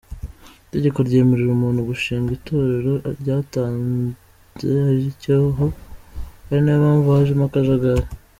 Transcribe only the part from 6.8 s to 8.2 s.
mpamvu hajemo akajagari.